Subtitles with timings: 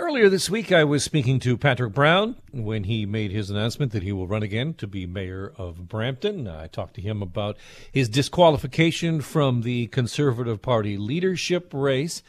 [0.00, 4.02] Earlier this week, I was speaking to Patrick Brown when he made his announcement that
[4.02, 6.48] he will run again to be mayor of Brampton.
[6.48, 7.56] I talked to him about
[7.92, 12.24] his disqualification from the Conservative Party leadership race.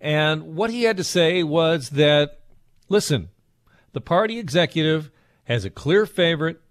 [0.00, 2.40] And what he had to say was that,
[2.88, 3.28] listen,
[3.92, 5.10] the party executive
[5.44, 6.62] has a clear favorite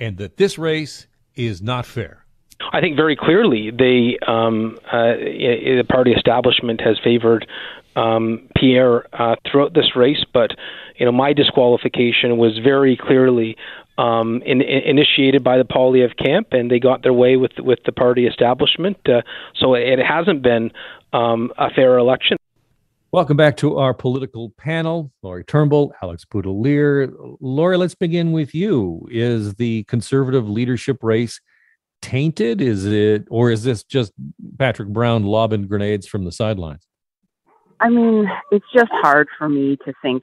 [0.00, 2.24] and that this race is not fair.
[2.72, 7.46] I think very clearly they, um, uh, the party establishment has favored
[7.96, 10.50] um, Pierre uh, throughout this race, but
[10.96, 13.56] you know my disqualification was very clearly
[13.98, 17.80] um, in, in, initiated by the Poilievre camp, and they got their way with with
[17.86, 18.96] the party establishment.
[19.08, 19.22] Uh,
[19.54, 20.70] so it hasn't been
[21.12, 22.36] um, a fair election.
[23.12, 25.12] Welcome back to our political panel.
[25.22, 27.12] Lori Turnbull, Alex Boutilier.
[27.40, 29.06] Lori, let's begin with you.
[29.08, 31.40] Is the conservative leadership race
[32.02, 32.60] tainted?
[32.60, 34.12] Is it, or is this just
[34.58, 36.88] Patrick Brown lobbing grenades from the sidelines?
[37.84, 40.22] I mean, it's just hard for me to think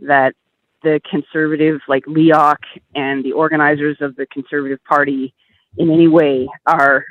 [0.00, 0.34] that
[0.82, 2.56] the conservative, like LEOC
[2.96, 5.32] and the organizers of the Conservative Party,
[5.76, 7.04] in any way are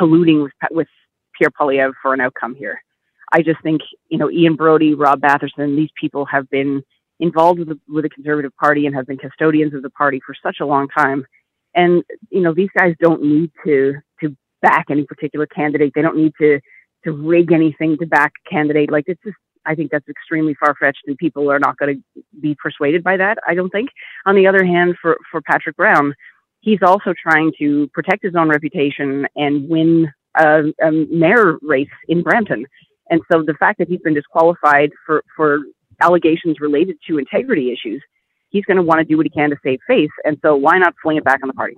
[0.00, 0.88] colluding with, with
[1.36, 2.82] Pierre Poilievre for an outcome here.
[3.30, 6.82] I just think, you know, Ian Brodie, Rob Batherson, these people have been
[7.20, 10.34] involved with the, with the Conservative Party and have been custodians of the party for
[10.42, 11.26] such a long time.
[11.74, 15.92] And, you know, these guys don't need to, to back any particular candidate.
[15.94, 16.60] They don't need to
[17.04, 18.90] to rig anything to back a candidate.
[18.90, 22.22] Like it's just, I think that's extremely far fetched, and people are not going to
[22.40, 23.38] be persuaded by that.
[23.46, 23.90] I don't think.
[24.26, 26.14] On the other hand, for for Patrick Brown,
[26.60, 32.22] he's also trying to protect his own reputation and win a, a mayor race in
[32.22, 32.66] Brampton.
[33.10, 35.60] And so the fact that he's been disqualified for for
[36.00, 38.02] allegations related to integrity issues,
[38.50, 40.10] he's going to want to do what he can to save face.
[40.24, 41.76] And so why not fling it back on the party?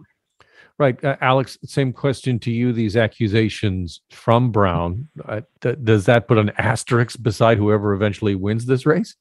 [0.81, 1.05] Right.
[1.05, 2.73] Uh, Alex, same question to you.
[2.73, 8.64] These accusations from Brown, uh, th- does that put an asterisk beside whoever eventually wins
[8.64, 9.14] this race?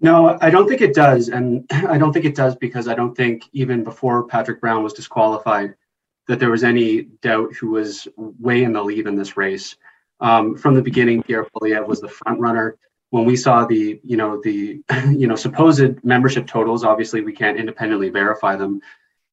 [0.00, 1.28] No, I don't think it does.
[1.28, 4.94] And I don't think it does because I don't think even before Patrick Brown was
[4.94, 5.74] disqualified
[6.26, 9.76] that there was any doubt who was way in the lead in this race.
[10.20, 12.78] Um, from the beginning, Pierre Poilievre was the front runner.
[13.10, 17.58] When we saw the, you know, the, you know, supposed membership totals, obviously we can't
[17.58, 18.80] independently verify them,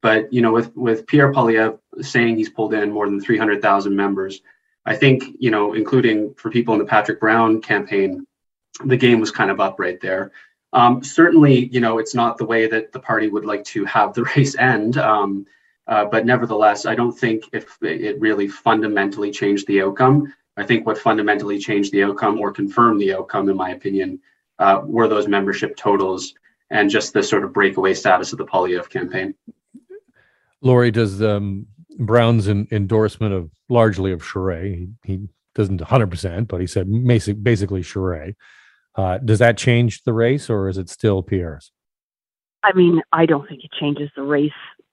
[0.03, 4.41] but you know, with with Pierre Poilievre saying he's pulled in more than 300,000 members,
[4.85, 8.27] I think you know, including for people in the Patrick Brown campaign,
[8.83, 10.31] the game was kind of up right there.
[10.73, 14.13] Um, certainly, you know, it's not the way that the party would like to have
[14.13, 14.97] the race end.
[14.97, 15.45] Um,
[15.87, 20.33] uh, but nevertheless, I don't think if it really fundamentally changed the outcome.
[20.57, 24.19] I think what fundamentally changed the outcome or confirmed the outcome, in my opinion,
[24.59, 26.33] uh, were those membership totals
[26.69, 29.33] and just the sort of breakaway status of the Poilievre campaign.
[30.63, 31.67] Lori, does um,
[31.99, 37.41] Brown's in, endorsement of largely of Charest, he, he doesn't 100%, but he said basic,
[37.43, 38.35] basically Charest.
[38.95, 41.71] Uh, does that change the race or is it still Pierre's?
[42.63, 44.51] I mean, I don't think it changes the race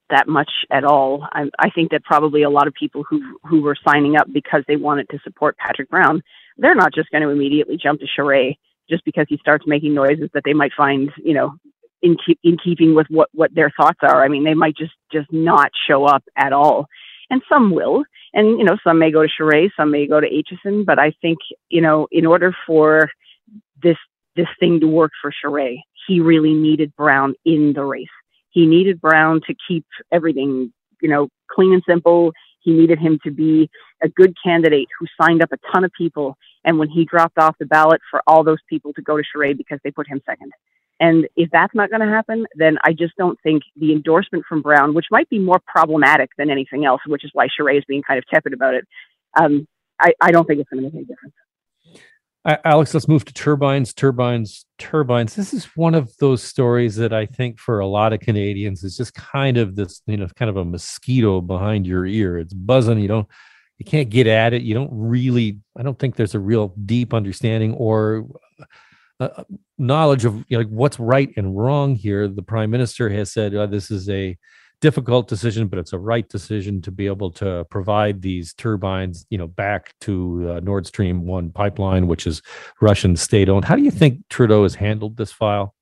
[0.09, 1.27] that much at all.
[1.33, 4.65] I, I think that probably a lot of people who who were signing up because
[4.67, 6.23] they wanted to support Patrick Brown,
[6.57, 8.59] they're not just going to immediately jump to Charest
[8.89, 11.55] just because he starts making noises that they might find, you know,
[12.03, 14.25] in keep, in keeping with what what their thoughts are.
[14.25, 16.87] I mean, they might just just not show up at all,
[17.31, 20.29] and some will, and you know, some may go to Charest, some may go to
[20.29, 20.85] Aitchison.
[20.85, 21.39] But I think
[21.69, 23.11] you know, in order for
[23.83, 23.97] this
[24.37, 28.09] this thing to work for Charest, he really needed Brown in the race.
[28.51, 32.33] He needed Brown to keep everything you know clean and simple.
[32.61, 33.71] He needed him to be
[34.03, 36.37] a good candidate who signed up a ton of people.
[36.63, 39.57] And when he dropped off the ballot for all those people to go to Charest
[39.57, 40.53] because they put him second.
[41.01, 44.61] And if that's not going to happen, then I just don't think the endorsement from
[44.61, 48.03] Brown, which might be more problematic than anything else, which is why Charest is being
[48.03, 48.87] kind of tepid about it,
[49.41, 49.67] um,
[49.99, 51.35] I, I, don't think it's going to make any difference.
[52.65, 55.35] Alex, let's move to turbines, turbines, turbines.
[55.35, 58.97] This is one of those stories that I think for a lot of Canadians is
[58.97, 62.39] just kind of this, you know, kind of a mosquito behind your ear.
[62.39, 62.99] It's buzzing.
[62.99, 63.29] You don't,
[63.77, 64.63] you can't get at it.
[64.63, 65.59] You don't really.
[65.79, 68.27] I don't think there's a real deep understanding or
[69.21, 69.45] uh,
[69.79, 72.27] knowledge of you know, like what's right and wrong here.
[72.27, 74.37] The prime minister has said oh, this is a
[74.81, 79.39] difficult decision, but it's a right decision to be able to provide these turbines, you
[79.39, 82.43] know, back to uh, Nord Stream one pipeline, which is
[82.81, 83.67] Russian state owned.
[83.67, 85.75] How do you think Trudeau has handled this file?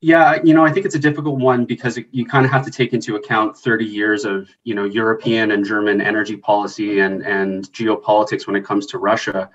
[0.00, 2.70] Yeah, you know, I think it's a difficult one because you kind of have to
[2.70, 7.70] take into account 30 years of, you know, European and German energy policy and and
[7.72, 9.50] geopolitics when it comes to Russia.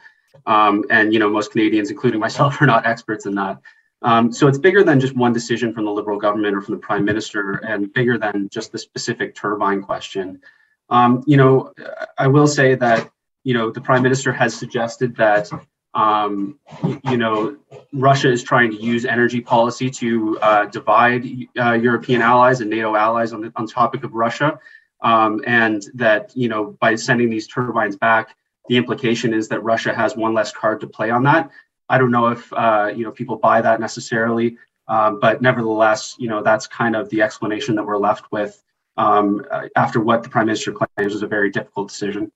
[0.46, 3.60] Um, and you know, most Canadians, including myself, are not experts in that.
[4.02, 6.82] Um, so it's bigger than just one decision from the Liberal government or from the
[6.82, 10.42] Prime Minister, and bigger than just the specific turbine question.
[10.90, 11.74] Um, you know,
[12.18, 13.10] I will say that
[13.44, 15.50] you know the Prime Minister has suggested that
[15.94, 16.60] Um,
[17.04, 17.56] you know,
[17.94, 21.26] Russia is trying to use energy policy to uh, divide
[21.60, 24.60] uh, European allies and NATO allies on the on topic of Russia,
[25.02, 28.36] um, and that you know by sending these turbines back,
[28.70, 31.50] the implication is that Russia has one less card to play on that.
[31.90, 34.58] I don't know if uh, you know people buy that necessarily,
[34.88, 38.64] um, but nevertheless, you know that's kind of the explanation that we're left with
[38.98, 39.46] um,
[39.76, 42.32] after what the prime minister claims was a very difficult decision.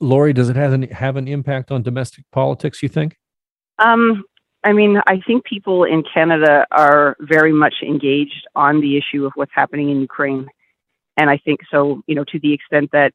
[0.00, 3.16] Lori, does it have an, have an impact on domestic politics, you think?
[3.78, 4.24] Um,
[4.64, 9.32] I mean, I think people in Canada are very much engaged on the issue of
[9.34, 10.48] what's happening in Ukraine.
[11.16, 13.12] And I think so, you know, to the extent that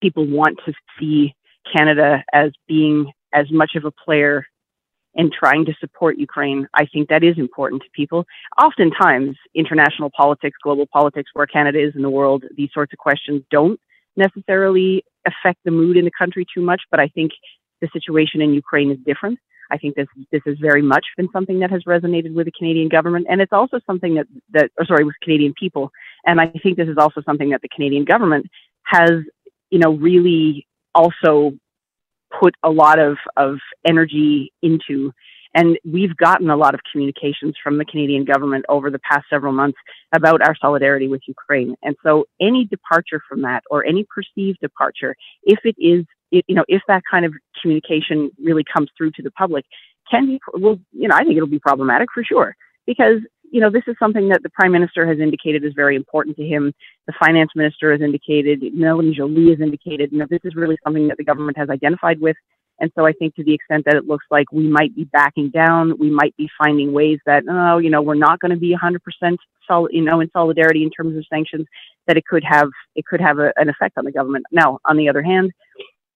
[0.00, 1.34] people want to see
[1.74, 4.46] Canada as being as much of a player
[5.14, 8.24] in trying to support Ukraine, I think that is important to people.
[8.60, 13.42] Oftentimes, international politics, global politics, where Canada is in the world, these sorts of questions
[13.50, 13.78] don't
[14.16, 17.32] necessarily affect the mood in the country too much, but I think
[17.80, 19.38] the situation in Ukraine is different.
[19.70, 22.88] I think this this has very much been something that has resonated with the Canadian
[22.88, 25.90] government, and it's also something that that or sorry with Canadian people,
[26.26, 28.46] and I think this is also something that the Canadian government
[28.84, 29.10] has
[29.74, 31.52] you know really also
[32.40, 35.12] put a lot of of energy into
[35.52, 39.52] and we've gotten a lot of communications from the Canadian government over the past several
[39.52, 39.78] months
[40.12, 41.76] about our solidarity with Ukraine.
[41.82, 46.64] And so any departure from that or any perceived departure, if it is, you know,
[46.66, 47.32] if that kind of
[47.62, 49.64] communication really comes through to the public,
[50.10, 52.56] can be, well, you know, I think it'll be problematic for sure
[52.86, 53.20] because
[53.54, 56.44] you know, this is something that the prime minister has indicated is very important to
[56.44, 56.72] him.
[57.06, 61.06] The finance minister has indicated, Mélanie Joly has indicated, you know, this is really something
[61.08, 62.36] that the government has identified with
[62.80, 65.50] and so I think to the extent that it looks like we might be backing
[65.50, 68.74] down, we might be finding ways that, oh, you know, we're not going to be
[68.74, 69.36] 100%
[69.66, 71.66] sol- you know, in solidarity in terms of sanctions,
[72.06, 74.44] that it could have, it could have a, an effect on the government.
[74.50, 75.52] Now, on the other hand,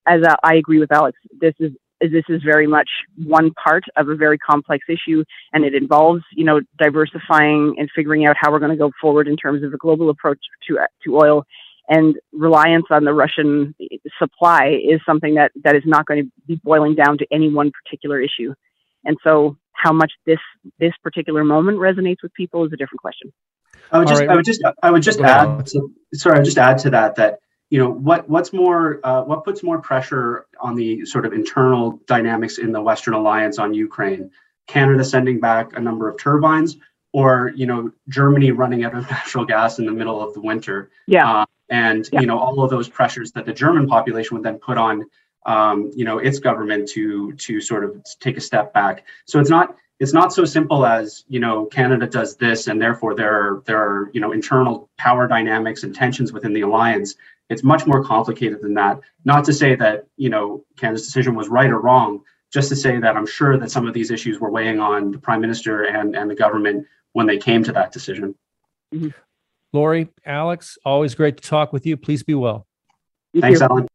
[0.07, 4.09] as uh, I agree with Alex, this is, this is very much one part of
[4.09, 8.61] a very complex issue, and it involves, you know, diversifying and figuring out how we're
[8.61, 11.45] going to go forward in terms of a global approach to to oil
[11.89, 13.75] and reliance on the Russian
[14.19, 17.73] supply is something that, that is not going to be boiling down to any one
[17.83, 18.55] particular issue.
[19.05, 20.41] And so, how much this
[20.79, 23.33] this particular moment resonates with people is a different question.
[23.91, 24.29] I would just, right.
[24.29, 25.67] I would just, I would just add.
[25.67, 27.39] To, sorry, I would just add to that that
[27.71, 32.01] you know what what's more uh, what puts more pressure on the sort of internal
[32.07, 34.31] dynamics in the Western alliance on Ukraine.
[34.67, 36.77] Canada sending back a number of turbines,
[37.13, 40.91] or you know Germany running out of natural gas in the middle of the winter.
[41.07, 41.41] Yeah.
[41.41, 42.21] Uh, and yeah.
[42.21, 45.05] you know all of those pressures that the German population would then put on
[45.47, 49.05] um, you know its government to to sort of take a step back.
[49.27, 53.15] So it's not it's not so simple as you know Canada does this and therefore
[53.15, 57.17] there are there are you know internal power dynamics and tensions within the alliance.
[57.51, 59.01] It's much more complicated than that.
[59.25, 62.23] Not to say that you know Canada's decision was right or wrong,
[62.53, 65.19] just to say that I'm sure that some of these issues were weighing on the
[65.19, 68.35] prime minister and and the government when they came to that decision.
[68.95, 69.09] Mm-hmm.
[69.73, 71.97] Lori, Alex, always great to talk with you.
[71.97, 72.67] Please be well.
[73.39, 73.88] Thanks, Alan.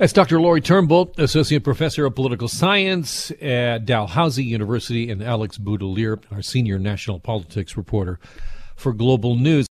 [0.00, 0.40] That's Dr.
[0.40, 6.78] Lori Turnbull, Associate Professor of Political Science at Dalhousie University, and Alex Boutilier, our Senior
[6.78, 8.18] National Politics Reporter
[8.76, 9.68] for Global News.